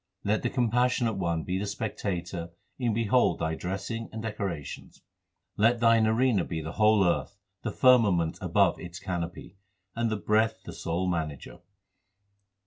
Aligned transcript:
Let 0.23 0.41
the 0.41 0.49
Compassionate 0.49 1.17
One 1.17 1.43
be 1.43 1.59
the 1.59 1.67
spectator 1.67 2.49
and 2.79 2.91
behold 2.95 3.37
thy 3.37 3.53
dressing 3.53 4.09
and 4.11 4.19
decorations. 4.19 5.03
Let 5.57 5.79
thine 5.79 6.07
arena 6.07 6.43
be 6.43 6.59
the 6.59 6.71
whole 6.71 7.03
earth, 7.05 7.37
the 7.61 7.69
firmament 7.69 8.39
above 8.41 8.79
its 8.79 8.97
canopy, 8.97 9.57
And 9.95 10.09
the 10.09 10.17
breath 10.17 10.63
the 10.63 10.73
sole 10.73 11.07
manager. 11.07 11.59